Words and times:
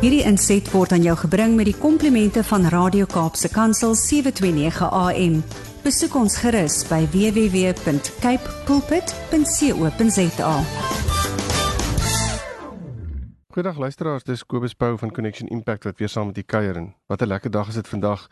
Hierdie 0.00 0.22
inset 0.24 0.64
word 0.72 0.94
aan 0.96 1.02
jou 1.04 1.12
gebring 1.26 1.58
met 1.58 1.66
die 1.68 1.76
komplimente 1.76 2.40
van 2.48 2.62
Radio 2.72 3.04
Kaapse 3.04 3.50
Kansel 3.52 3.92
729 4.00 4.86
AM. 4.96 5.34
Besoek 5.84 6.14
ons 6.16 6.38
gerus 6.40 6.78
by 6.88 7.02
www.cape 7.12 8.54
pulpit.co.za. 8.64 10.54
Goeiedag 13.52 13.82
luisteraars, 13.84 14.24
dis 14.24 14.46
Kobus 14.48 14.72
Pau 14.72 14.96
van 14.96 15.12
Connection 15.12 15.52
Impact 15.52 15.84
wat 15.84 16.00
weer 16.00 16.08
saam 16.08 16.32
met 16.32 16.40
u 16.40 16.46
kuier 16.48 16.80
en 16.80 16.94
wat 17.06 17.20
'n 17.20 17.28
lekker 17.28 17.50
dag 17.50 17.68
is 17.68 17.74
dit 17.74 17.88
vandag. 17.88 18.24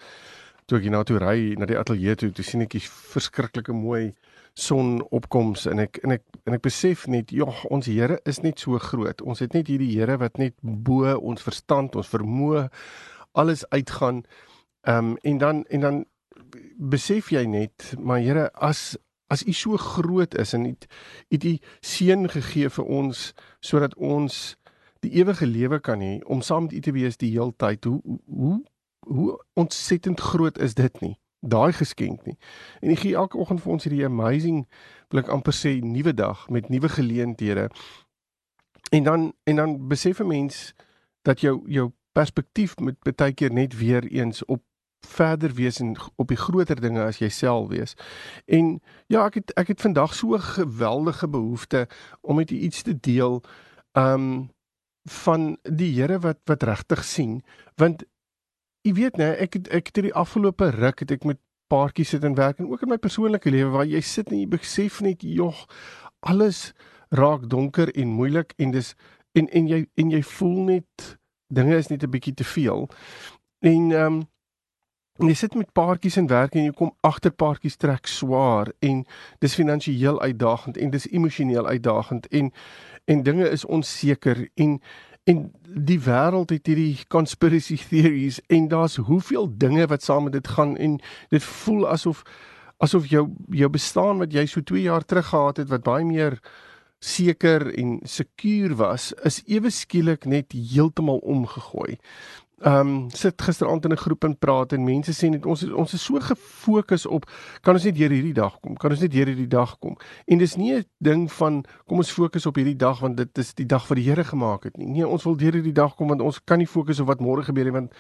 Toe 0.69 0.77
ek 0.77 0.85
hier 0.85 0.93
na 0.93 1.01
toe 1.09 1.17
ry 1.17 1.55
na 1.57 1.65
die 1.65 1.79
ateljee 1.81 2.15
toe, 2.21 2.29
toe 2.37 2.45
sien 2.45 2.61
ek 2.61 2.75
'n 2.77 2.89
verskriklike 3.15 3.73
mooi 3.73 4.13
sonopkoms 4.53 5.67
en 5.71 5.79
ek 5.79 6.01
en 6.05 6.13
ek 6.13 6.23
en 6.47 6.55
ek 6.55 6.63
besef 6.63 7.07
net 7.09 7.33
ja 7.33 7.49
ons 7.71 7.87
Here 7.87 8.19
is 8.27 8.43
net 8.43 8.61
so 8.61 8.79
groot. 8.79 9.23
Ons 9.23 9.41
het 9.41 9.55
net 9.55 9.69
hierdie 9.69 9.95
Here 9.97 10.19
wat 10.19 10.37
net 10.39 10.55
bo 10.63 11.17
ons 11.17 11.43
verstand, 11.43 11.97
ons 11.97 12.13
vermoë 12.13 12.69
alles 13.33 13.65
uitgaan. 13.71 14.25
Ehm 14.85 15.13
um, 15.13 15.19
en 15.23 15.39
dan 15.39 15.65
en 15.71 15.81
dan 15.81 16.05
besef 16.77 17.33
jy 17.33 17.47
net 17.47 17.95
maar 17.99 18.21
Here 18.21 18.51
as 18.55 18.99
as 19.31 19.45
U 19.47 19.53
so 19.53 19.77
groot 19.77 20.35
is 20.35 20.55
en 20.55 20.67
U 20.67 20.77
U 21.31 21.59
seun 21.81 22.29
gegee 22.29 22.69
vir 22.69 22.85
ons 22.85 23.33
sodat 23.61 23.95
ons 23.95 24.57
die 25.01 25.17
ewige 25.17 25.47
lewe 25.47 25.81
kan 25.81 26.01
hê 26.01 26.19
om 26.27 26.43
saam 26.43 26.63
met 26.69 26.73
U 26.73 26.81
te 26.81 26.93
wees 26.93 27.17
die 27.17 27.31
heeltyd. 27.31 27.85
Hoe 27.85 28.03
hoe 28.27 28.65
hoe 29.09 29.45
ontsettend 29.55 30.21
groot 30.21 30.59
is 30.59 30.75
dit 30.75 31.01
nie? 31.01 31.17
daai 31.41 31.73
geskenk 31.73 32.25
nie. 32.27 32.37
En 32.83 32.91
hy 32.91 32.97
gee 32.99 33.15
elke 33.15 33.39
oggend 33.39 33.63
vir 33.63 33.73
ons 33.73 33.87
hierdie 33.87 34.07
amazing 34.07 34.65
blik 35.13 35.31
amper 35.33 35.55
sê 35.55 35.79
nuwe 35.83 36.15
dag 36.15 36.49
met 36.51 36.69
nuwe 36.69 36.91
geleenthede. 36.91 37.69
En 38.91 39.05
dan 39.05 39.33
en 39.45 39.57
dan 39.57 39.77
besef 39.89 40.21
'n 40.21 40.27
mens 40.27 40.75
dat 41.23 41.41
jou 41.41 41.63
jou 41.67 41.93
perspektief 42.13 42.79
moet 42.79 42.97
baie 43.03 43.33
keer 43.33 43.53
net 43.53 43.79
weer 43.79 44.05
eens 44.05 44.45
op 44.45 44.63
verder 45.07 45.55
wees 45.55 45.79
en 45.81 45.97
op 46.17 46.29
die 46.29 46.37
groter 46.37 46.81
dinge 46.81 47.03
as 47.03 47.19
jouself 47.19 47.69
wees. 47.69 47.95
En 48.47 48.83
ja, 49.07 49.25
ek 49.25 49.35
het 49.35 49.53
ek 49.55 49.69
het 49.69 49.81
vandag 49.81 50.15
so 50.15 50.35
'n 50.35 50.41
geweldige 50.41 51.29
behoefte 51.29 51.89
om 52.21 52.37
met 52.37 52.51
iets 52.51 52.83
te 52.83 53.01
deel 53.01 53.43
um 53.93 54.51
van 55.05 55.59
die 55.63 55.95
Here 56.01 56.19
wat 56.19 56.39
wat 56.45 56.63
regtig 56.63 57.05
sien 57.05 57.43
want 57.77 58.05
Jy 58.87 58.93
weet 58.95 59.19
nê, 59.19 59.33
ek 59.43 59.59
ek 59.75 59.91
het 59.91 59.97
hierdie 59.97 60.15
afgelope 60.15 60.71
ruk 60.71 61.01
het 61.01 61.11
ek 61.11 61.25
met 61.25 61.41
paartjies 61.69 62.15
sit 62.15 62.25
en 62.25 62.35
werk 62.35 62.59
en 62.59 62.71
ook 62.71 62.83
in 62.83 62.89
my 62.89 62.97
persoonlike 62.97 63.51
lewe 63.51 63.71
waar 63.75 63.89
jy 63.89 64.01
sit 64.01 64.31
en 64.33 64.39
jy 64.39 64.49
besef 64.49 65.01
net 65.05 65.23
jog 65.23 65.67
alles 66.21 66.73
raak 67.11 67.49
donker 67.51 67.93
en 67.95 68.15
moeilik 68.17 68.55
en 68.59 68.73
dis 68.73 68.95
en 69.37 69.49
en 69.49 69.69
jy 69.69 69.85
en 70.01 70.11
jy 70.11 70.23
voel 70.23 70.59
net 70.73 71.19
dinge 71.53 71.77
is 71.77 71.89
net 71.89 72.03
'n 72.03 72.11
bietjie 72.11 72.35
te 72.35 72.45
veel. 72.45 72.89
En 73.61 73.93
ehm 73.93 74.07
um, 74.07 74.27
jy 75.29 75.35
sit 75.35 75.55
met 75.55 75.73
paartjies 75.73 76.17
en 76.17 76.29
werk 76.31 76.55
en 76.55 76.65
jy 76.65 76.73
kom 76.73 76.93
agter 77.01 77.33
paartjies 77.35 77.77
trek 77.77 78.07
swaar 78.07 78.71
en 78.79 79.05
dis 79.43 79.55
finansiëel 79.55 80.21
uitdagend 80.21 80.77
en 80.77 80.91
dis 80.91 81.11
emosioneel 81.11 81.67
uitdagend 81.67 82.27
en 82.27 82.53
en 83.05 83.23
dinge 83.23 83.49
is 83.51 83.65
onseker 83.65 84.49
en 84.55 84.81
En 85.29 85.51
die 85.63 85.99
wêreld 86.01 86.55
het 86.55 86.67
hierdie 86.71 87.05
conspiracy 87.13 87.77
theories 87.77 88.39
en 88.49 88.69
daar's 88.73 88.97
hoeveel 88.97 89.51
dinge 89.61 89.87
wat 89.87 90.03
saam 90.03 90.25
met 90.29 90.33
dit 90.39 90.49
gaan 90.49 90.77
en 90.77 90.95
dit 91.29 91.45
voel 91.45 91.89
asof 91.89 92.23
asof 92.79 93.11
jou 93.11 93.27
jou 93.51 93.69
bestaan 93.71 94.23
wat 94.23 94.33
jy 94.33 94.47
so 94.47 94.63
2 94.63 94.87
jaar 94.87 95.05
terug 95.05 95.29
gehad 95.29 95.61
het 95.61 95.69
wat 95.69 95.85
baie 95.85 96.05
meer 96.07 96.39
seker 96.99 97.69
en 97.79 97.99
sekuur 98.03 98.75
was, 98.79 99.13
is 99.23 99.43
ewe 99.47 99.71
skielik 99.71 100.25
net 100.25 100.55
heeltemal 100.55 101.19
omgegooi 101.19 101.99
ehm 102.61 102.89
um, 102.89 103.11
sit 103.11 103.43
gisteraand 103.43 103.85
in 103.85 103.93
'n 103.93 103.97
groep 103.97 104.25
en 104.25 104.39
praat 104.39 104.73
en 104.73 104.85
mense 104.85 105.13
sê 105.13 105.29
net 105.31 105.47
ons 105.47 105.63
ons 105.63 105.93
is 105.95 106.03
so 106.03 106.19
gefokus 106.21 107.07
op 107.07 107.25
kan 107.63 107.75
ons 107.75 107.85
net 107.85 107.95
deur 107.95 108.11
hierdie 108.11 108.35
dag 108.35 108.61
kom? 108.61 108.75
Kan 108.77 108.91
ons 108.91 109.01
net 109.01 109.13
deur 109.13 109.27
hierdie 109.27 109.49
dag 109.49 109.79
kom? 109.79 109.97
En 110.27 110.39
dis 110.39 110.57
nie 110.57 110.75
'n 110.75 110.85
ding 110.99 111.33
van 111.33 111.65
kom 111.87 111.99
ons 111.99 112.11
fokus 112.11 112.47
op 112.47 112.57
hierdie 112.57 112.77
dag 112.77 113.01
want 113.01 113.17
dit 113.17 113.39
is 113.39 113.55
die 113.55 113.67
dag 113.67 113.87
wat 113.89 113.97
die 113.97 114.05
Here 114.05 114.25
gemaak 114.25 114.65
het 114.65 114.77
nie. 114.77 114.87
Nee 114.87 115.07
ons 115.07 115.25
wil 115.25 115.37
deur 115.37 115.53
hierdie 115.53 115.73
dag 115.73 115.95
kom 115.95 116.09
want 116.09 116.21
ons 116.21 116.41
kan 116.45 116.59
nie 116.59 116.67
fokus 116.67 117.01
op 117.01 117.07
wat 117.07 117.21
môre 117.21 117.43
gebeur 117.43 117.65
nie 117.65 117.73
want 117.73 117.93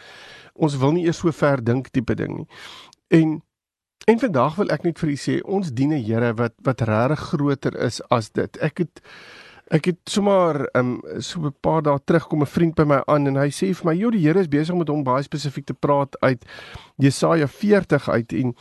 ons 0.54 0.76
wil 0.76 0.92
nie 0.92 1.04
eers 1.04 1.18
so 1.18 1.32
ver 1.32 1.64
dink 1.64 1.88
tipe 1.88 2.14
ding 2.14 2.36
nie. 2.36 2.46
En 3.08 3.42
en 4.06 4.18
vandag 4.18 4.56
wil 4.56 4.70
ek 4.70 4.84
net 4.84 4.98
vir 4.98 5.10
u 5.10 5.16
sê 5.16 5.40
ons 5.44 5.72
dien 5.72 5.92
'n 5.92 6.02
Here 6.02 6.34
wat 6.34 6.54
wat 6.64 6.80
regtig 6.80 7.18
groter 7.18 7.76
is 7.76 8.00
as 8.10 8.30
dit. 8.30 8.56
Ek 8.60 8.78
het 8.78 9.00
Ek 9.68 9.84
het 9.84 9.98
sommer 10.08 10.64
um, 10.76 11.00
so 11.20 11.40
'n 11.40 11.54
paar 11.60 11.82
dae 11.82 11.98
terug 12.04 12.28
kom 12.28 12.42
'n 12.42 12.46
vriend 12.46 12.74
by 12.74 12.84
my 12.84 13.02
aan 13.06 13.26
en 13.26 13.36
hy 13.36 13.50
sê 13.50 13.74
vir 13.74 13.86
my, 13.86 13.94
"Jo, 13.94 14.10
die 14.10 14.24
Here 14.24 14.40
is 14.40 14.48
besig 14.48 14.74
met 14.74 14.88
hom 14.88 15.04
baie 15.04 15.22
spesifiek 15.22 15.66
te 15.66 15.74
praat 15.74 16.16
uit 16.20 16.44
Jesaja 16.96 17.46
40 17.46 18.08
uit 18.08 18.32
en 18.32 18.54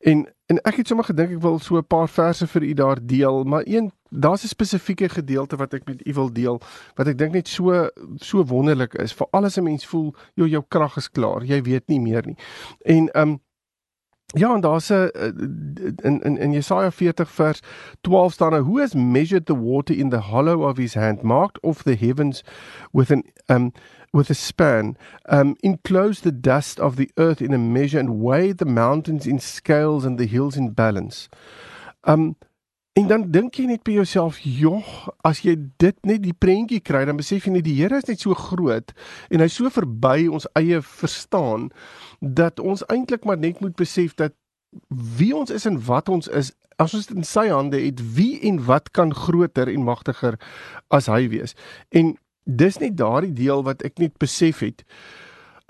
en 0.00 0.26
en 0.46 0.58
ek 0.64 0.76
het 0.76 0.88
sommer 0.88 1.04
gedink 1.04 1.30
ek 1.30 1.42
wil 1.42 1.58
so 1.58 1.76
'n 1.76 1.86
paar 1.86 2.08
verse 2.08 2.46
vir 2.46 2.62
u 2.62 2.72
daar 2.74 2.98
deel, 3.06 3.44
maar 3.44 3.62
een 3.66 3.92
daar's 4.10 4.44
'n 4.44 4.48
spesifieke 4.48 5.08
gedeelte 5.08 5.56
wat 5.56 5.74
ek 5.74 5.86
met 5.86 6.06
u 6.06 6.12
wil 6.12 6.32
deel 6.32 6.60
wat 6.94 7.06
ek 7.06 7.18
dink 7.18 7.32
net 7.32 7.48
so 7.48 7.88
so 8.16 8.44
wonderlik 8.44 8.94
is. 8.94 9.12
Vir 9.12 9.26
alles 9.30 9.56
'n 9.56 9.62
mens 9.64 9.86
voel, 9.86 10.14
"Jo, 10.34 10.46
jou 10.46 10.64
krag 10.68 10.96
is 10.96 11.10
klaar. 11.10 11.44
Jy 11.44 11.62
weet 11.62 11.88
nie 11.88 12.00
meer 12.00 12.26
nie." 12.26 12.36
En 12.84 13.20
um 13.20 13.40
Ja, 14.32 14.54
en 14.54 14.60
daar's 14.60 14.90
'n 14.90 15.10
in 16.02 16.20
in 16.20 16.38
in 16.38 16.52
Jesaja 16.52 16.90
40 16.90 17.30
vers 17.30 17.60
12 18.00 18.32
staan 18.32 18.50
daar: 18.50 18.62
Who 18.62 18.78
has 18.78 18.94
measured 18.94 19.46
the 19.46 19.56
water 19.60 19.96
in 19.98 20.08
the 20.08 20.18
hollow 20.18 20.68
of 20.68 20.76
his 20.76 20.94
hand, 20.94 21.22
marked 21.22 21.62
off 21.62 21.82
the 21.82 21.96
heavens 22.00 22.44
with 22.92 23.10
an 23.10 23.24
um 23.46 23.72
with 24.10 24.30
a 24.30 24.34
span, 24.34 24.96
um 25.32 25.54
enclosed 25.60 26.22
the 26.22 26.40
dust 26.40 26.80
of 26.80 26.94
the 26.94 27.10
earth 27.14 27.40
in 27.40 27.52
a 27.52 27.58
measure 27.58 28.00
and 28.00 28.20
weighed 28.20 28.56
the 28.58 28.64
mountains 28.64 29.26
in 29.26 29.40
scales 29.40 30.04
and 30.04 30.18
the 30.18 30.26
hills 30.26 30.56
in 30.56 30.74
balance. 30.74 31.28
Um 32.00 32.36
En 32.92 33.06
dan 33.06 33.30
dink 33.30 33.54
jy 33.54 33.68
net 33.70 33.82
by 33.86 33.92
jouself, 33.92 34.38
"Jog, 34.42 35.10
as 35.22 35.40
jy 35.40 35.54
dit 35.76 35.96
net 36.04 36.22
die 36.22 36.34
prentjie 36.34 36.80
kry, 36.80 37.04
dan 37.04 37.16
besef 37.16 37.44
jy 37.44 37.52
net 37.52 37.64
die 37.64 37.74
Here 37.74 37.96
is 37.96 38.04
net 38.04 38.20
so 38.20 38.34
groot 38.34 38.92
en 39.30 39.40
hy's 39.40 39.54
so 39.54 39.70
verby 39.70 40.28
ons 40.28 40.46
eie 40.54 40.82
verstaan 40.82 41.70
dat 42.20 42.58
ons 42.60 42.82
eintlik 42.86 43.24
maar 43.24 43.38
net 43.38 43.60
moet 43.60 43.76
besef 43.76 44.14
dat 44.14 44.32
wie 44.90 45.36
ons 45.36 45.50
is 45.50 45.66
en 45.66 45.84
wat 45.84 46.08
ons 46.08 46.28
is, 46.28 46.52
as 46.78 46.94
ons 46.94 47.06
dit 47.06 47.16
in 47.16 47.24
sy 47.24 47.48
hande 47.48 47.80
het, 47.80 48.14
wie 48.14 48.40
en 48.40 48.64
wat 48.64 48.90
kan 48.90 49.14
groter 49.14 49.68
en 49.68 49.84
magtiger 49.84 50.38
as 50.88 51.06
hy 51.06 51.28
wees." 51.28 51.54
En 51.90 52.18
dis 52.44 52.78
net 52.78 52.96
daardie 52.96 53.32
deel 53.32 53.62
wat 53.62 53.82
ek 53.82 53.98
net 53.98 54.18
besef 54.18 54.58
het. 54.58 54.84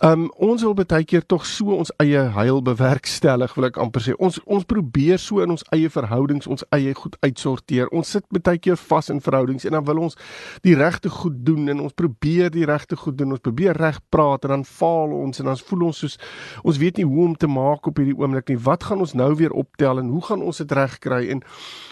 Um 0.01 0.31
ons 0.41 0.63
wil 0.65 0.73
baie 0.73 1.05
keer 1.05 1.21
tog 1.29 1.43
so 1.45 1.75
ons 1.77 1.91
eie 2.01 2.23
heil 2.33 2.63
bewerkstellig, 2.65 3.53
wil 3.53 3.67
ek 3.69 3.77
amper 3.83 4.01
sê. 4.01 4.15
Ons 4.17 4.39
ons 4.49 4.65
probeer 4.65 5.21
so 5.21 5.43
in 5.45 5.53
ons 5.53 5.65
eie 5.77 5.91
verhoudings 5.93 6.49
ons 6.49 6.65
eie 6.73 6.95
goed 6.97 7.19
uitsorteer. 7.21 7.91
Ons 7.93 8.15
sit 8.17 8.25
baie 8.33 8.57
keer 8.57 8.81
vas 8.81 9.13
in 9.13 9.21
verhoudings 9.21 9.69
en 9.69 9.77
dan 9.77 9.85
wil 9.85 10.01
ons 10.07 10.17
die 10.65 10.73
regte 10.81 11.13
goed 11.13 11.37
doen 11.45 11.69
en 11.69 11.85
ons 11.85 11.93
probeer 11.93 12.49
die 12.55 12.65
regte 12.65 12.97
goed 12.97 13.19
doen. 13.21 13.37
Ons 13.37 13.45
probeer 13.45 13.77
reg 13.77 14.01
praat 14.09 14.49
en 14.49 14.57
dan 14.57 14.65
faal 14.65 15.13
ons 15.19 15.45
en 15.45 15.53
dan 15.53 15.61
voel 15.69 15.91
ons 15.91 16.03
soos 16.07 16.17
ons 16.65 16.81
weet 16.81 16.97
nie 16.97 17.09
hoe 17.11 17.29
om 17.29 17.37
te 17.37 17.53
maak 17.61 17.93
op 17.93 18.01
hierdie 18.01 18.17
oomblik 18.17 18.49
nie. 18.55 18.61
Wat 18.71 18.89
gaan 18.89 19.05
ons 19.05 19.13
nou 19.13 19.35
weer 19.37 19.53
optel 19.53 20.01
en 20.01 20.09
hoe 20.17 20.25
gaan 20.31 20.49
ons 20.49 20.65
dit 20.65 20.77
regkry 20.81 21.27
en 21.37 21.45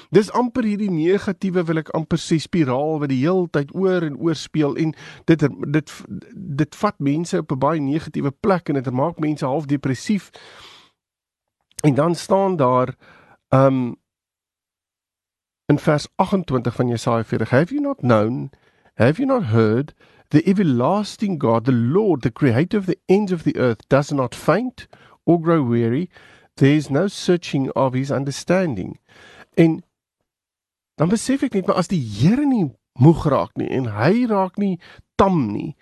Dis 0.09 0.31
amper 0.33 0.65
hierdie 0.65 0.89
negatiewe 0.89 1.67
wil 1.69 1.83
ek 1.83 1.91
amper 1.97 2.21
sê 2.21 2.39
spiraal 2.41 2.97
wat 3.03 3.11
die 3.13 3.21
hele 3.21 3.45
tyd 3.53 3.75
oor 3.77 4.07
en 4.07 4.15
oor 4.17 4.39
speel 4.41 4.79
en 4.81 4.95
dit 5.29 5.43
dit 5.75 5.93
dit 6.63 6.79
vat 6.81 6.97
mense 7.05 7.41
op 7.43 7.53
'n 7.53 7.61
baie 7.61 7.81
negatiewe 7.99 8.31
plek 8.31 8.71
en 8.71 8.79
dit 8.79 8.91
maak 8.95 9.19
mense 9.19 9.45
half 9.45 9.67
depressief. 9.67 10.31
En 11.83 11.95
dan 11.95 12.15
staan 12.15 12.57
daar 12.57 12.95
um 13.49 13.97
in 15.69 15.79
vers 15.79 16.07
28 16.17 16.75
van 16.75 16.89
Jesaja 16.89 17.25
40 17.25 17.51
Have 17.51 17.75
you 17.75 17.81
not 17.81 17.99
known 17.99 18.51
have 18.95 19.21
you 19.23 19.27
not 19.27 19.45
heard 19.45 19.95
the 20.29 20.43
everlasting 20.43 21.39
God 21.41 21.65
the 21.65 21.73
Lord 21.73 22.23
the 22.23 22.33
creator 22.33 22.79
of 22.79 22.87
the 22.87 22.99
ends 23.07 23.33
of 23.33 23.43
the 23.43 23.57
earth 23.57 23.85
does 23.89 24.11
not 24.11 24.35
faint 24.35 24.87
or 25.25 25.41
grow 25.41 25.69
weary 25.69 26.09
there 26.55 26.75
is 26.75 26.89
no 26.89 27.07
searching 27.07 27.71
of 27.71 27.93
his 27.93 28.11
understanding 28.11 28.99
en 29.55 29.85
dan 30.95 31.09
besef 31.09 31.43
ek 31.43 31.55
net 31.55 31.67
maar 31.67 31.81
as 31.85 31.93
die 31.93 32.01
Here 32.01 32.47
nie 32.47 32.65
moeg 32.99 33.29
raak 33.29 33.53
nie 33.61 33.69
en 33.69 33.93
hy 33.95 34.25
raak 34.27 34.57
nie 34.59 34.79
tam 35.21 35.51
nie 35.53 35.77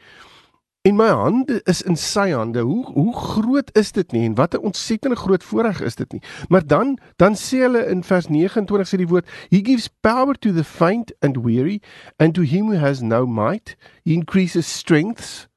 en 0.86 0.94
my 0.94 1.08
hande 1.10 1.60
is 1.64 1.82
in 1.82 1.96
sy 1.98 2.30
hande. 2.30 2.62
Hoe 2.62 2.84
hoe 2.92 3.14
groot 3.16 3.70
is 3.74 3.92
dit 3.92 4.12
nie 4.12 4.24
en 4.28 4.34
wat 4.38 4.54
'n 4.54 4.62
ontsettende 4.70 5.16
groot 5.16 5.44
voorreg 5.44 5.80
is 5.80 5.94
dit 5.94 6.12
nie. 6.12 6.22
Maar 6.48 6.66
dan 6.66 6.98
dan 7.16 7.34
sê 7.34 7.58
hulle 7.66 7.86
in 7.86 8.04
vers 8.04 8.28
29 8.28 8.88
sê 8.88 8.96
die 8.96 9.08
woord 9.08 9.28
he 9.48 9.60
gives 9.64 9.88
power 10.00 10.34
to 10.34 10.52
the 10.52 10.64
faint 10.64 11.12
and 11.20 11.36
weary 11.36 11.80
and 12.16 12.34
to 12.34 12.42
him 12.42 12.70
who 12.70 12.78
has 12.78 13.00
no 13.00 13.26
might 13.26 13.76
he 14.04 14.12
increases 14.12 14.76
strengths. 14.78 15.48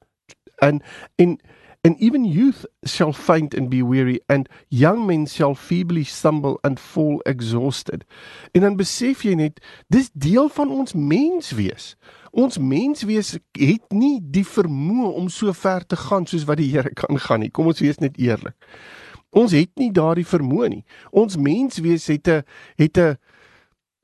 And 0.58 0.84
in 1.16 1.40
And 1.82 1.96
even 1.98 2.26
youth 2.26 2.66
shall 2.84 3.14
faint 3.14 3.54
and 3.54 3.70
be 3.70 3.82
weary, 3.82 4.20
and 4.28 4.50
young 4.68 5.08
men 5.08 5.26
shall 5.26 5.56
feebly 5.56 6.04
stumble 6.04 6.60
and 6.62 6.78
fall 6.78 7.22
exhausted. 7.26 8.04
En 8.52 8.62
dan 8.62 8.76
besef 8.76 9.24
jy 9.24 9.38
net, 9.40 9.62
dis 9.88 10.10
deel 10.12 10.50
van 10.52 10.74
ons 10.76 10.94
mens 10.94 11.54
wees. 11.56 11.94
Ons 12.36 12.60
menswees 12.60 13.38
het 13.56 13.96
nie 13.96 14.20
die 14.20 14.44
vermoë 14.44 15.14
om 15.22 15.30
so 15.32 15.54
ver 15.56 15.88
te 15.88 15.96
gaan 15.96 16.28
soos 16.28 16.44
wat 16.50 16.60
die 16.60 16.68
Here 16.68 16.92
kan 16.92 17.16
gaan 17.16 17.46
nie. 17.46 17.50
Kom 17.50 17.72
ons 17.72 17.80
wees 17.80 18.04
net 18.04 18.20
eerlik. 18.20 18.58
Ons 19.32 19.56
het 19.56 19.72
nie 19.80 19.92
daardie 19.96 20.28
vermoë 20.28 20.70
nie. 20.74 20.84
Ons 21.16 21.40
menswees 21.40 22.12
het 22.12 22.28
'n 22.28 22.44
het 22.76 22.98
'n 22.98 23.16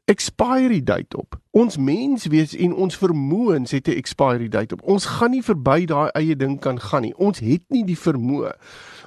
expiry 0.06 0.84
date 0.84 1.18
op. 1.18 1.40
Ons 1.52 1.78
menswees 1.78 2.54
en 2.56 2.74
ons 2.74 2.98
vermoëns 2.98 3.72
het 3.72 3.88
'n 3.88 3.98
expiry 3.98 4.48
date 4.48 4.74
op. 4.74 4.82
Ons 4.82 5.06
gaan 5.06 5.32
nie 5.32 5.44
verby 5.44 5.86
daai 5.86 6.10
eie 6.14 6.36
ding 6.36 6.60
kan 6.60 6.80
gaan 6.80 7.02
nie. 7.02 7.18
Ons 7.18 7.40
het 7.40 7.64
nie 7.70 7.86
die 7.86 7.98
vermoë 7.98 8.54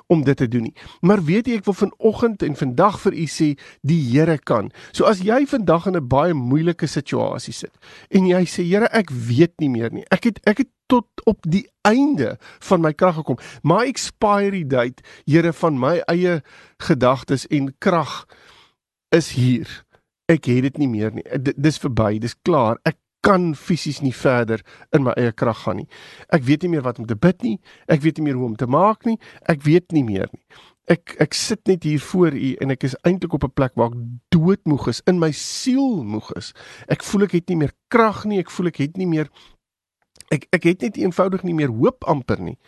om 0.07 0.25
dit 0.25 0.37
te 0.37 0.49
doen 0.49 0.63
nie. 0.63 0.75
Maar 1.01 1.25
weet 1.25 1.47
jy 1.47 1.55
ek 1.55 1.65
wil 1.65 1.75
vanoggend 1.75 2.43
en 2.43 2.57
vandag 2.57 3.01
vir 3.01 3.13
u 3.13 3.27
sê 3.27 3.49
die 3.81 4.01
Here 4.11 4.39
kan. 4.39 4.71
So 4.93 5.05
as 5.05 5.21
jy 5.21 5.47
vandag 5.47 5.87
in 5.87 5.97
'n 5.97 6.09
baie 6.09 6.35
moeilike 6.35 6.87
situasie 6.87 7.55
sit 7.55 7.73
en 8.11 8.27
jy 8.27 8.45
sê 8.45 8.65
Here 8.65 8.89
ek 8.93 9.11
weet 9.11 9.53
nie 9.59 9.71
meer 9.71 9.93
nie. 9.93 10.05
Ek 10.11 10.25
het 10.25 10.41
ek 10.47 10.59
het 10.59 10.69
tot 10.87 11.07
op 11.25 11.39
die 11.49 11.69
einde 11.83 12.39
van 12.59 12.81
my 12.81 12.93
krag 12.93 13.15
gekom. 13.15 13.37
My 13.63 13.85
expiry 13.87 14.65
date, 14.67 15.03
Here 15.27 15.53
van 15.53 15.79
my 15.79 15.99
eie 16.09 16.43
gedagtes 16.79 17.47
en 17.47 17.75
krag 17.79 18.27
is 19.11 19.31
hier 19.31 19.85
ek 20.29 20.49
het 20.53 20.63
dit 20.69 20.81
nie 20.85 20.89
meer 20.89 21.15
nie. 21.15 21.25
D 21.25 21.55
dis 21.57 21.81
verby, 21.81 22.19
dis 22.23 22.37
klaar. 22.45 22.79
Ek 22.85 22.99
kan 23.27 23.53
fisies 23.59 23.99
nie 24.01 24.15
verder 24.15 24.63
in 24.95 25.05
my 25.07 25.15
eie 25.19 25.33
krag 25.35 25.65
gaan 25.65 25.81
nie. 25.83 25.89
Ek 26.33 26.45
weet 26.47 26.65
nie 26.65 26.77
meer 26.77 26.85
wat 26.87 27.01
om 27.03 27.07
te 27.09 27.17
bid 27.19 27.43
nie. 27.43 27.57
Ek 27.91 28.03
weet 28.05 28.19
nie 28.19 28.29
meer 28.29 28.39
hoe 28.39 28.47
om 28.53 28.59
te 28.59 28.69
maak 28.71 29.09
nie. 29.09 29.19
Ek 29.51 29.65
weet 29.67 29.93
nie 29.97 30.05
meer 30.07 30.31
nie. 30.33 30.45
Ek 30.89 31.17
ek 31.21 31.37
sit 31.37 31.67
net 31.69 31.85
hier 31.85 32.01
voor 32.01 32.33
u 32.33 32.55
en 32.63 32.73
ek 32.73 32.87
is 32.89 32.97
eintlik 33.05 33.35
op 33.37 33.45
'n 33.45 33.53
plek 33.53 33.75
waar 33.77 33.93
ek 33.93 33.99
doodmoeg 34.33 34.89
is, 34.89 35.03
in 35.07 35.19
my 35.19 35.31
siel 35.33 36.03
moeg 36.05 36.33
is. 36.37 36.55
Ek 36.89 37.03
voel 37.03 37.25
ek 37.25 37.33
het 37.33 37.49
nie 37.49 37.57
meer 37.57 37.73
krag 37.89 38.25
nie. 38.25 38.39
Ek 38.39 38.51
voel 38.51 38.69
ek 38.69 38.79
het 38.79 38.97
nie 38.97 39.07
meer 39.07 39.29
ek 40.31 40.47
ek 40.53 40.65
het 40.65 40.81
net 40.83 40.97
eenvoudig 40.97 41.43
nie 41.43 41.55
meer 41.55 41.69
hoop 41.69 42.05
amper 42.05 42.41
nie. 42.41 42.59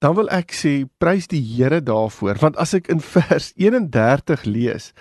Dan 0.00 0.14
wil 0.14 0.28
ek 0.30 0.52
sê 0.52 0.84
prys 0.98 1.26
die 1.26 1.42
Here 1.42 1.80
daarvoor 1.80 2.38
want 2.38 2.56
as 2.56 2.74
ek 2.74 2.88
in 2.88 3.00
vers 3.16 3.52
31 3.56 4.44
lees 4.44 4.92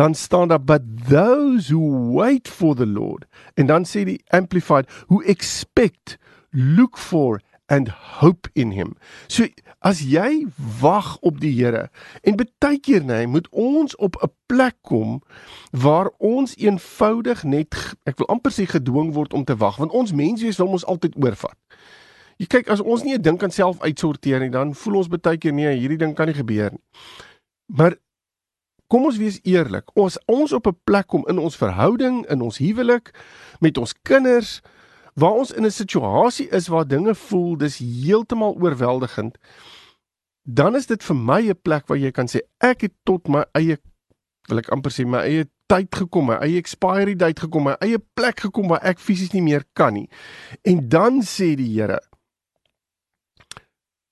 dan 0.00 0.14
staan 0.14 0.48
daar 0.48 0.64
but 0.64 0.82
those 1.08 1.68
who 1.72 2.12
wait 2.16 2.48
for 2.48 2.74
the 2.74 2.86
Lord 2.86 3.26
en 3.54 3.66
dan 3.66 3.84
sê 3.84 4.04
die 4.08 4.22
amplified 4.32 4.88
who 5.06 5.20
expect 5.22 6.16
look 6.50 6.96
for 6.98 7.40
and 7.66 7.88
hope 8.20 8.48
in 8.52 8.70
him. 8.70 8.96
So 9.28 9.44
as 9.78 10.00
jy 10.00 10.46
wag 10.80 11.18
op 11.20 11.36
die 11.40 11.52
Here 11.52 11.90
en 12.24 12.40
baie 12.40 12.80
keer 12.80 13.04
nê 13.04 13.26
moet 13.28 13.46
ons 13.52 13.96
op 13.96 14.16
'n 14.24 14.32
plek 14.48 14.76
kom 14.80 15.20
waar 15.70 16.10
ons 16.18 16.56
eenvoudig 16.56 17.44
net 17.44 17.76
ek 18.04 18.18
wil 18.18 18.32
amper 18.32 18.52
sê 18.52 18.66
gedwing 18.66 19.12
word 19.12 19.32
om 19.32 19.44
te 19.44 19.56
wag 19.56 19.76
want 19.76 19.92
ons 19.92 20.12
menswees 20.12 20.56
wil 20.56 20.72
ons 20.80 20.84
altyd 20.84 21.14
oorvat. 21.16 21.56
Jy 22.36 22.46
kyk 22.46 22.68
as 22.68 22.80
ons 22.80 23.02
nie 23.04 23.14
'n 23.14 23.22
ding 23.22 23.38
kan 23.38 23.50
self 23.50 23.80
uitsorteer 23.80 24.40
nie 24.40 24.50
dan 24.50 24.74
voel 24.74 24.96
ons 24.96 25.08
baie 25.08 25.36
keer 25.36 25.52
nee 25.52 25.76
hierdie 25.76 26.00
ding 26.00 26.14
kan 26.14 26.26
nie 26.26 26.40
gebeur 26.40 26.70
nie. 26.72 26.84
Maar 27.66 27.94
Kom 28.90 29.06
ons 29.06 29.18
wees 29.22 29.38
eerlik. 29.46 29.90
Ons 29.94 30.18
ons 30.26 30.52
op 30.52 30.66
'n 30.66 30.78
plek 30.84 31.06
kom 31.06 31.22
in 31.28 31.38
ons 31.38 31.56
verhouding, 31.56 32.26
in 32.26 32.40
ons 32.40 32.58
huwelik 32.58 33.14
met 33.60 33.78
ons 33.78 33.94
kinders 34.02 34.60
waar 35.14 35.32
ons 35.32 35.52
in 35.52 35.64
'n 35.64 35.70
situasie 35.70 36.48
is 36.48 36.68
waar 36.68 36.86
dinge 36.86 37.14
voel 37.14 37.56
dis 37.56 37.78
heeltemal 37.78 38.56
oorweldigend. 38.60 39.38
Dan 40.42 40.74
is 40.74 40.86
dit 40.86 41.04
vir 41.04 41.16
my 41.16 41.40
'n 41.48 41.60
plek 41.62 41.86
waar 41.86 41.98
jy 41.98 42.10
kan 42.10 42.26
sê 42.26 42.40
ek 42.58 42.80
het 42.80 42.92
tot 43.04 43.28
my 43.28 43.44
eie 43.52 43.78
wil 44.48 44.58
ek 44.58 44.70
amper 44.72 44.90
sê 44.90 45.06
my 45.06 45.18
eie 45.18 45.46
tyd 45.66 45.94
gekom, 45.94 46.26
my 46.26 46.38
eie 46.42 46.58
expiry 46.58 47.14
date 47.14 47.40
gekom, 47.40 47.62
my 47.62 47.76
eie 47.80 47.98
plek 47.98 48.40
gekom 48.40 48.68
waar 48.68 48.82
ek 48.82 48.98
fisies 48.98 49.32
nie 49.32 49.42
meer 49.42 49.64
kan 49.72 49.94
nie. 49.94 50.08
En 50.64 50.88
dan 50.88 51.22
sê 51.22 51.54
die 51.54 51.74
Here 51.74 52.00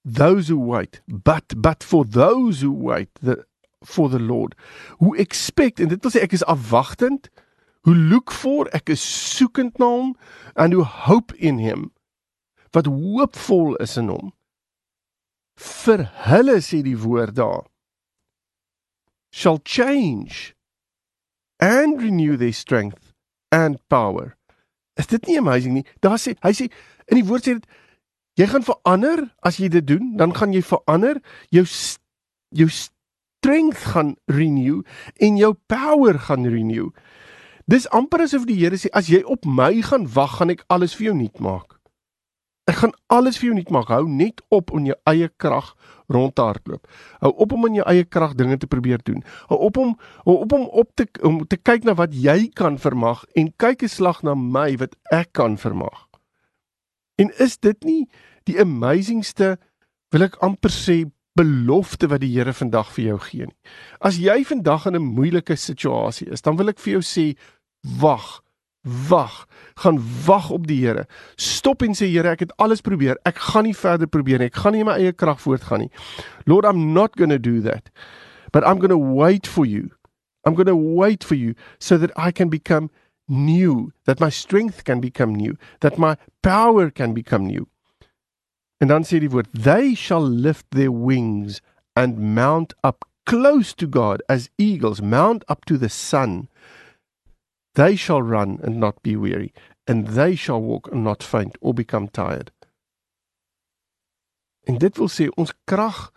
Those 0.04 0.48
who 0.48 0.58
wait, 0.58 1.02
but 1.06 1.52
but 1.56 1.84
for 1.84 2.04
those 2.04 2.62
who 2.62 2.72
wait, 2.72 3.10
the 3.20 3.44
for 3.84 4.08
the 4.08 4.18
Lord. 4.18 4.54
Who 4.98 5.14
expect 5.14 5.80
en 5.80 5.88
dit 5.88 6.02
wil 6.02 6.12
sê 6.12 6.22
ek 6.24 6.34
is 6.36 6.46
afwagtend. 6.46 7.30
Who 7.86 7.94
look 7.94 8.32
for 8.34 8.68
ek 8.76 8.90
is 8.92 9.02
soekend 9.02 9.78
na 9.78 9.86
hom 9.86 10.10
and 10.56 10.74
who 10.74 10.84
hope 10.84 11.34
in 11.36 11.58
him. 11.62 11.90
Wat 12.74 12.90
hoopvol 12.90 13.78
is 13.82 13.96
in 13.96 14.10
hom. 14.12 14.32
Vir 15.58 16.06
hulle 16.28 16.60
sê 16.62 16.82
die 16.86 16.98
woord 16.98 17.38
daar 17.38 17.66
shall 19.30 19.58
change 19.58 20.54
and 21.60 22.00
renew 22.00 22.36
their 22.36 22.52
strength 22.52 23.12
and 23.52 23.76
power. 23.88 24.36
Is 24.96 25.06
dit 25.06 25.26
nie 25.26 25.38
amazing 25.38 25.74
nie? 25.74 25.86
Daar 26.00 26.18
sê 26.18 26.34
hy 26.42 26.52
sê 26.56 26.68
in 27.08 27.20
die 27.20 27.26
woord 27.26 27.46
sê 27.46 27.58
dit 27.58 27.66
jy 28.38 28.46
gaan 28.50 28.64
verander 28.66 29.24
as 29.46 29.58
jy 29.58 29.68
dit 29.72 29.86
doen, 29.86 30.14
dan 30.18 30.34
gaan 30.34 30.54
jy 30.54 30.62
verander 30.62 31.18
jou 31.54 31.64
jou 32.56 32.68
strength 33.38 33.84
gaan 33.94 34.16
renew 34.26 34.82
en 35.16 35.36
jou 35.36 35.54
power 35.66 36.18
gaan 36.18 36.46
renew. 36.46 36.90
Dis 37.68 37.88
amper 37.94 38.24
asof 38.24 38.46
die 38.48 38.56
Here 38.58 38.78
sê 38.80 38.90
as 38.96 39.10
jy 39.12 39.22
op 39.28 39.46
my 39.46 39.74
gaan 39.84 40.08
wag, 40.14 40.38
gaan 40.38 40.54
ek 40.54 40.64
alles 40.72 40.96
vir 40.98 41.10
jou 41.10 41.18
nuut 41.18 41.42
maak. 41.44 41.76
Ek 42.68 42.82
gaan 42.82 42.92
alles 43.12 43.38
vir 43.40 43.50
jou 43.50 43.56
nuut 43.56 43.70
maak. 43.72 43.92
Hou 43.92 44.08
net 44.08 44.42
op 44.52 44.72
om 44.76 44.88
jou 44.88 44.96
eie 45.08 45.28
krag 45.40 45.70
rond 46.12 46.34
te 46.36 46.44
hardloop. 46.44 46.88
Hou 47.22 47.32
op 47.44 47.52
om 47.56 47.68
in 47.68 47.78
jou 47.78 47.86
eie 47.88 48.04
krag 48.04 48.34
dinge 48.36 48.58
te 48.60 48.68
probeer 48.68 49.00
doen. 49.04 49.22
Hou 49.52 49.60
op 49.68 49.80
om 49.80 49.94
hou 50.24 50.38
op 50.42 50.52
om 50.56 50.66
op 50.82 50.90
te 50.96 51.06
om 51.24 51.40
te 51.46 51.60
kyk 51.60 51.86
na 51.88 51.94
wat 51.96 52.16
jy 52.16 52.50
kan 52.56 52.80
vermag 52.80 53.24
en 53.36 53.52
kyk 53.56 53.84
'n 53.84 53.88
slag 53.88 54.22
na 54.22 54.34
my 54.34 54.76
wat 54.76 54.96
ek 55.12 55.32
kan 55.32 55.56
vermag. 55.56 56.08
En 57.18 57.30
is 57.38 57.58
dit 57.58 57.84
nie 57.84 58.08
die 58.44 58.60
amazingste 58.60 59.58
wil 60.12 60.22
ek 60.22 60.36
amper 60.40 60.70
sê 60.70 61.04
belofte 61.38 62.10
wat 62.10 62.22
die 62.24 62.32
Here 62.34 62.52
vandag 62.52 62.90
vir 62.96 63.04
jou 63.12 63.18
gee 63.28 63.46
nie. 63.46 63.56
As 64.04 64.18
jy 64.18 64.42
vandag 64.44 64.86
in 64.90 64.96
'n 64.96 65.14
moeilike 65.14 65.56
situasie 65.56 66.28
is, 66.32 66.42
dan 66.42 66.56
wil 66.56 66.68
ek 66.68 66.78
vir 66.78 66.98
jou 66.98 67.02
sê 67.02 67.36
wag. 68.00 68.42
Wag, 69.08 69.46
gaan 69.76 69.98
wag 70.26 70.50
op 70.50 70.66
die 70.66 70.80
Here. 70.86 71.06
Stop 71.36 71.82
en 71.82 71.94
sê 71.94 72.06
Here, 72.10 72.30
ek 72.30 72.40
het 72.40 72.52
alles 72.58 72.80
probeer. 72.80 73.16
Ek 73.24 73.36
gaan 73.36 73.64
nie 73.64 73.74
verder 73.74 74.06
probeer 74.06 74.38
nie. 74.38 74.46
Ek 74.46 74.56
gaan 74.56 74.72
nie 74.72 74.84
my 74.84 74.98
eie 74.98 75.12
krag 75.12 75.40
voortgaan 75.40 75.80
nie. 75.80 75.90
Lord, 76.46 76.64
I'm 76.64 76.92
not 76.92 77.16
going 77.16 77.30
to 77.30 77.38
do 77.38 77.60
that. 77.60 77.90
But 78.52 78.64
I'm 78.64 78.78
going 78.78 78.90
to 78.90 78.98
wait 78.98 79.46
for 79.46 79.66
you. 79.66 79.90
I'm 80.44 80.54
going 80.54 80.66
to 80.66 80.76
wait 80.76 81.24
for 81.24 81.34
you 81.34 81.54
so 81.78 81.98
that 81.98 82.10
I 82.16 82.32
can 82.32 82.48
become 82.48 82.90
new, 83.28 83.92
that 84.06 84.20
my 84.20 84.30
strength 84.30 84.84
can 84.84 85.00
become 85.00 85.34
new, 85.34 85.56
that 85.80 85.98
my 85.98 86.16
power 86.42 86.90
can 86.90 87.12
become 87.12 87.46
new. 87.46 87.68
En 88.80 88.88
dan 88.88 89.04
sê 89.04 89.18
die 89.18 89.30
woord 89.30 89.50
they 89.52 89.94
shall 89.94 90.22
lift 90.22 90.70
their 90.70 90.92
wings 90.92 91.60
and 91.94 92.34
mount 92.34 92.74
up 92.82 93.04
close 93.26 93.74
to 93.74 93.86
God 93.86 94.22
as 94.28 94.50
eagles 94.56 95.02
mount 95.02 95.44
up 95.48 95.64
to 95.66 95.76
the 95.76 95.88
sun. 95.88 96.48
They 97.74 97.96
shall 97.96 98.22
run 98.22 98.60
and 98.62 98.78
not 98.78 99.02
be 99.02 99.16
weary 99.16 99.52
and 99.86 100.08
they 100.08 100.34
shall 100.34 100.60
walk 100.60 100.88
and 100.92 101.02
not 101.02 101.22
faint 101.22 101.56
or 101.60 101.74
become 101.74 102.08
tired. 102.08 102.52
En 104.66 104.78
dit 104.78 104.98
wil 104.98 105.08
sê 105.08 105.28
ons 105.40 105.52
krag 105.66 106.10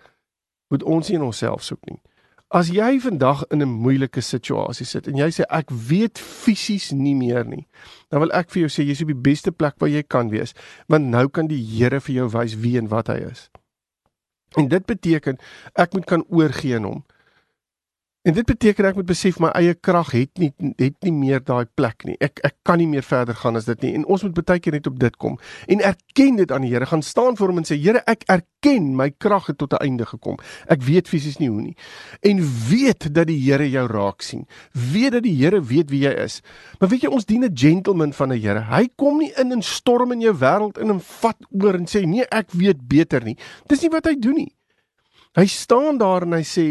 moet 0.70 0.84
ons 0.84 1.10
nie 1.10 1.18
in 1.18 1.26
onsself 1.26 1.64
soek 1.64 1.82
nie. 1.88 2.00
As 2.52 2.68
jy 2.68 3.00
vandag 3.00 3.46
in 3.48 3.62
'n 3.64 3.80
moeilike 3.80 4.22
situasie 4.22 4.86
sit 4.86 5.08
en 5.08 5.16
jy 5.16 5.30
sê 5.32 5.44
ek 5.50 5.70
weet 5.72 6.20
fisies 6.20 6.92
nie 6.92 7.16
meer 7.16 7.46
nie, 7.46 7.68
dan 8.10 8.20
wil 8.20 8.32
ek 8.34 8.50
vir 8.52 8.68
jou 8.68 8.70
sê 8.70 8.84
jy's 8.84 9.02
op 9.02 9.08
die 9.08 9.24
beste 9.30 9.52
plek 9.52 9.76
waar 9.80 9.90
jy 9.90 10.04
kan 10.04 10.30
wees, 10.30 10.54
want 10.88 11.06
nou 11.06 11.30
kan 11.30 11.48
die 11.48 11.64
Here 11.64 12.02
vir 12.02 12.16
jou 12.16 12.28
wys 12.28 12.56
wie 12.56 12.78
en 12.78 12.90
wat 12.90 13.08
hy 13.08 13.24
is. 13.32 13.50
En 14.58 14.68
dit 14.68 14.86
beteken 14.86 15.38
ek 15.76 15.94
moet 15.94 16.06
kan 16.06 16.26
oorgee 16.28 16.76
aan 16.76 16.84
hom. 16.84 17.04
En 18.22 18.36
dit 18.38 18.46
beteken 18.46 18.86
ek 18.86 18.98
moet 19.00 19.08
besef 19.10 19.40
my 19.42 19.50
eie 19.58 19.74
krag 19.74 20.12
het 20.14 20.38
nie 20.38 20.52
het 20.78 20.98
nie 21.02 21.14
meer 21.16 21.40
daai 21.42 21.66
plek 21.66 22.04
nie. 22.06 22.20
Ek 22.22 22.38
ek 22.46 22.54
kan 22.70 22.78
nie 22.78 22.86
meer 22.86 23.06
verder 23.06 23.34
gaan 23.34 23.58
as 23.58 23.66
dit 23.66 23.82
nie. 23.82 23.96
En 23.98 24.06
ons 24.06 24.22
moet 24.22 24.36
baie 24.38 24.62
keer 24.62 24.78
net 24.78 24.90
op 24.92 25.00
dit 25.02 25.18
kom 25.18 25.40
en 25.66 25.82
erken 25.90 26.38
dit 26.38 26.54
aan 26.54 26.62
die 26.62 26.70
Here. 26.70 26.86
Gaan 26.86 27.02
staan 27.02 27.38
voor 27.40 27.50
hom 27.50 27.64
en 27.64 27.66
sê 27.66 27.80
Here, 27.82 28.04
ek 28.06 28.28
erken 28.30 28.92
my 29.00 29.10
krag 29.18 29.50
het 29.50 29.58
tot 29.58 29.74
'n 29.74 29.82
einde 29.82 30.06
gekom. 30.06 30.38
Ek 30.70 30.86
weet 30.86 31.10
fisies 31.10 31.40
nie 31.40 31.50
hoe 31.50 31.62
nie. 31.62 31.76
En 32.22 32.46
weet 32.70 33.10
dat 33.14 33.28
die 33.28 33.42
Here 33.42 33.70
jou 33.70 33.88
raak 33.88 34.22
sien. 34.22 34.46
Weet 34.72 35.12
dat 35.18 35.24
die 35.24 35.36
Here 35.42 35.62
weet 35.62 35.90
wie 35.90 36.06
jy 36.06 36.14
is. 36.14 36.42
Maar 36.80 36.90
weet 36.90 37.02
jy 37.02 37.10
ons 37.10 37.26
dien 37.26 37.44
'n 37.44 37.58
gentleman 37.58 38.14
van 38.14 38.34
'n 38.34 38.40
Here. 38.40 38.62
Hy 38.62 38.90
kom 38.96 39.18
nie 39.18 39.34
in 39.38 39.52
en 39.52 39.62
storm 39.62 40.12
in 40.12 40.22
jou 40.22 40.38
wêreld 40.38 40.78
in 40.78 40.90
en 40.90 41.02
vat 41.02 41.38
oor 41.50 41.74
en 41.74 41.88
sê 41.88 42.06
nee, 42.06 42.26
ek 42.30 42.52
weet 42.52 42.88
beter 42.88 43.24
nie. 43.24 43.38
Dis 43.68 43.82
nie 43.82 43.90
wat 43.90 44.06
hy 44.06 44.16
doen 44.16 44.36
nie. 44.36 44.54
Hy 45.38 45.46
staan 45.48 45.98
daar 45.98 46.26
en 46.26 46.36
hy 46.36 46.44
sê 46.44 46.66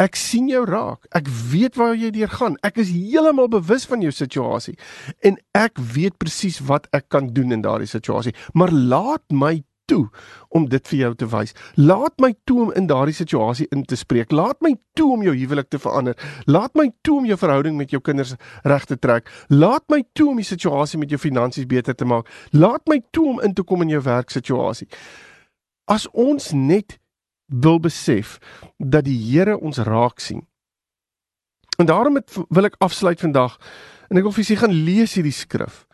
ek 0.00 0.16
sien 0.20 0.48
jou 0.50 0.66
raak. 0.68 1.06
Ek 1.16 1.28
weet 1.52 1.78
waar 1.80 1.94
jy 1.96 2.10
deur 2.12 2.28
gaan. 2.28 2.58
Ek 2.66 2.76
is 2.82 2.92
heeltemal 2.92 3.48
bewus 3.52 3.86
van 3.88 4.04
jou 4.04 4.12
situasie 4.12 4.76
en 5.24 5.38
ek 5.56 5.80
weet 5.94 6.18
presies 6.20 6.60
wat 6.68 6.90
ek 6.92 7.08
kan 7.12 7.32
doen 7.32 7.56
in 7.56 7.64
daardie 7.64 7.88
situasie. 7.88 8.34
Maar 8.52 8.72
laat 8.72 9.24
my 9.32 9.62
toe 9.88 10.06
om 10.48 10.68
dit 10.68 10.88
vir 10.92 10.98
jou 10.98 11.10
te 11.22 11.28
wys. 11.32 11.54
Laat 11.80 12.20
my 12.22 12.32
toe 12.48 12.58
om 12.66 12.72
in 12.78 12.86
daardie 12.90 13.16
situasie 13.16 13.66
in 13.72 13.84
te 13.88 13.96
spreek. 13.96 14.32
Laat 14.32 14.60
my 14.64 14.74
toe 14.96 15.08
om 15.16 15.24
jou 15.24 15.34
huwelik 15.36 15.68
te 15.72 15.80
verander. 15.80 16.16
Laat 16.46 16.76
my 16.78 16.90
toe 17.02 17.18
om 17.22 17.28
jou 17.28 17.38
verhouding 17.40 17.76
met 17.80 17.92
jou 17.92 18.00
kinders 18.04 18.36
reg 18.68 18.86
te 18.88 18.96
trek. 19.00 19.28
Laat 19.48 19.84
my 19.92 20.02
toe 20.12 20.30
om 20.32 20.40
die 20.40 20.48
situasie 20.48 21.00
met 21.00 21.12
jou 21.12 21.20
finansies 21.20 21.68
beter 21.68 21.96
te 21.96 22.08
maak. 22.08 22.28
Laat 22.52 22.84
my 22.92 23.00
toe 23.10 23.28
om 23.34 23.44
in 23.44 23.56
te 23.56 23.64
kom 23.64 23.84
in 23.84 23.96
jou 23.96 24.02
werksituasie. 24.04 24.88
As 25.90 26.06
ons 26.12 26.52
net 26.52 26.98
wil 27.52 27.80
besef 27.80 28.38
dat 28.78 29.04
die 29.04 29.18
Here 29.18 29.58
ons 29.58 29.78
raak 29.78 30.20
sien. 30.20 30.46
En 31.78 31.86
daarom 31.86 32.14
het, 32.14 32.30
wil 32.48 32.64
ek 32.64 32.76
afsluit 32.78 33.20
vandag 33.20 33.58
en 34.08 34.16
ek 34.16 34.26
wil 34.26 34.32
vir 34.32 34.44
julle 34.44 34.60
gaan 34.60 34.76
lees 34.84 35.14
hierdie 35.14 35.34
skrif 35.36 35.86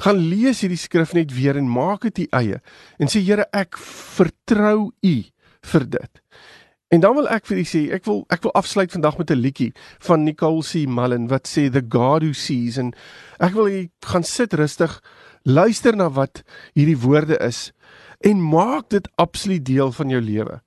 gaan 0.00 0.20
lees 0.30 0.62
hierdie 0.64 0.80
skrif 0.80 1.12
net 1.16 1.32
weer 1.36 1.58
en 1.60 1.68
maak 1.68 2.06
dit 2.08 2.24
u 2.24 2.26
eie 2.40 2.60
en 2.98 3.10
sê 3.10 3.20
Here 3.24 3.46
ek 3.56 3.76
vertrou 3.80 4.90
u 5.04 5.14
vir 5.72 5.84
dit. 5.92 6.20
En 6.90 7.02
dan 7.04 7.14
wil 7.14 7.28
ek 7.30 7.44
vir 7.50 7.60
u 7.60 7.64
sê 7.68 7.82
ek 7.94 8.06
wil 8.08 8.22
ek 8.32 8.46
wil 8.46 8.54
afsluit 8.58 8.92
vandag 8.92 9.18
met 9.18 9.30
'n 9.30 9.42
liedjie 9.44 9.72
van 10.06 10.24
Nicole 10.24 10.64
C 10.64 10.86
Mullen 10.88 11.28
wat 11.28 11.46
sê 11.48 11.70
the 11.70 11.84
God 11.84 12.22
who 12.22 12.32
sees 12.32 12.78
en 12.78 12.94
ek 13.38 13.52
wil 13.54 13.68
jy 13.68 13.90
gaan 14.00 14.24
sit 14.24 14.54
rustig 14.54 15.00
luister 15.44 15.96
na 15.96 16.08
wat 16.08 16.42
hierdie 16.74 16.98
woorde 16.98 17.36
is 17.38 17.72
en 18.20 18.40
maak 18.40 18.88
dit 18.88 19.08
absoluut 19.16 19.64
deel 19.64 19.92
van 19.92 20.08
jou 20.08 20.20
lewe 20.20 20.60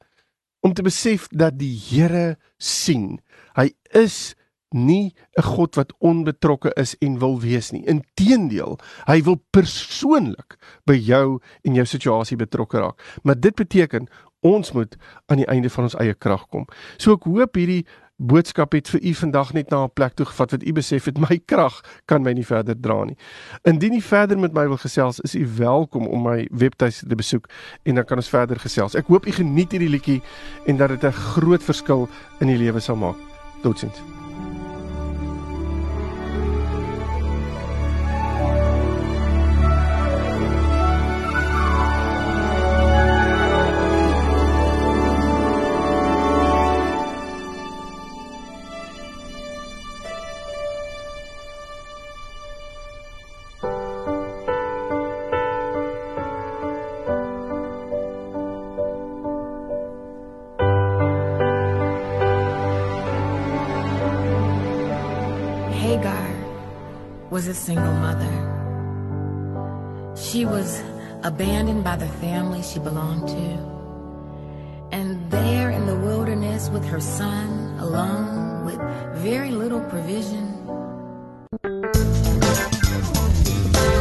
om 0.63 0.73
te 0.73 0.85
besef 0.85 1.27
dat 1.31 1.59
die 1.59 1.75
Here 1.75 2.37
sien. 2.57 3.19
Hy 3.59 3.73
is 3.91 4.33
nie 4.73 5.13
'n 5.37 5.43
God 5.43 5.75
wat 5.75 5.93
onbetrokke 5.99 6.73
is 6.73 6.95
en 6.99 7.19
wil 7.19 7.39
wees 7.41 7.71
nie. 7.71 7.85
Inteendeel, 7.85 8.79
hy 9.05 9.21
wil 9.21 9.43
persoonlik 9.51 10.57
by 10.85 10.93
jou 10.93 11.39
en 11.63 11.75
jou 11.75 11.85
situasie 11.85 12.37
betrokke 12.37 12.79
raak. 12.79 13.19
Maar 13.23 13.39
dit 13.39 13.55
beteken 13.55 14.07
ons 14.41 14.71
moet 14.71 14.95
aan 15.25 15.37
die 15.37 15.47
einde 15.47 15.69
van 15.69 15.83
ons 15.83 15.95
eie 15.95 16.13
krag 16.13 16.47
kom. 16.47 16.65
So 16.97 17.13
ek 17.13 17.23
hoop 17.23 17.55
hierdie 17.55 17.85
boodskap 18.17 18.71
het 18.71 18.89
vir 18.89 19.03
u 19.03 19.13
vandag 19.13 19.53
net 19.53 19.69
na 19.69 19.83
'n 19.83 19.93
plek 19.93 20.13
toe 20.13 20.25
gevat 20.25 20.51
wat 20.51 20.63
u 20.63 20.73
besef 20.73 21.05
het 21.05 21.17
my 21.29 21.41
krag 21.45 21.81
kan 22.05 22.21
my 22.21 22.33
nie 22.33 22.45
verder 22.45 22.79
dra 22.79 23.03
nie. 23.03 23.17
Indien 23.63 23.93
u 23.93 24.01
verder 24.01 24.39
met 24.39 24.53
my 24.53 24.67
wil 24.67 24.77
gesels, 24.77 25.19
is 25.19 25.35
u 25.35 25.47
welkom 25.57 26.07
om 26.07 26.21
my 26.21 26.47
webtuiste 26.51 27.07
te 27.07 27.15
besoek 27.15 27.49
en 27.83 27.95
dan 27.95 28.05
kan 28.05 28.17
ons 28.17 28.29
verder 28.29 28.59
gesels. 28.59 28.95
Ek 28.95 29.07
hoop 29.07 29.25
u 29.25 29.31
geniet 29.31 29.71
hierdie 29.71 29.89
liedjie 29.89 30.21
en 30.65 30.77
dat 30.77 30.89
dit 30.89 31.03
'n 31.03 31.11
groot 31.11 31.63
verskil 31.63 32.09
in 32.39 32.49
u 32.49 32.57
lewe 32.57 32.79
sal 32.79 32.95
maak. 32.95 33.17
Totsiens. 33.61 34.22
Was 67.33 67.47
a 67.47 67.53
single 67.53 67.93
mother. 67.93 68.29
She 70.15 70.45
was 70.45 70.83
abandoned 71.23 71.83
by 71.83 71.95
the 71.95 72.07
family 72.21 72.61
she 72.61 72.77
belonged 72.77 73.27
to. 73.27 73.57
And 74.91 75.17
there 75.31 75.71
in 75.71 75.87
the 75.87 75.95
wilderness 75.95 76.69
with 76.69 76.85
her 76.85 77.01
son, 77.01 77.79
alone, 77.79 78.65
with 78.65 78.77
very 79.25 79.49
little 79.49 79.81
provision. 79.89 80.53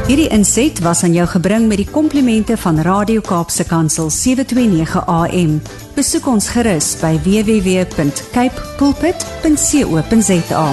Hierdie 0.07 0.29
inset 0.29 0.83
was 0.85 1.03
aan 1.03 1.15
jou 1.17 1.25
gebring 1.27 1.71
met 1.73 1.81
die 1.81 1.89
komplimente 1.89 2.57
van 2.61 2.81
Radio 2.85 3.21
Kaapse 3.25 3.65
Kansel 3.65 4.11
729 4.11 5.07
AM. 5.09 5.63
Besoek 5.97 6.27
ons 6.29 6.53
gerus 6.53 7.01
by 7.01 7.17
www.cape 7.25 8.61
pulpit.co.za. 8.77 10.67